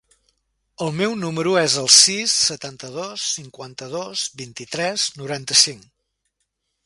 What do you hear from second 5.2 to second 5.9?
noranta-cinc.